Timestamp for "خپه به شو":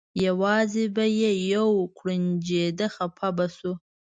2.95-3.73